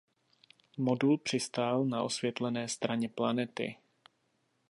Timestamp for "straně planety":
2.67-3.77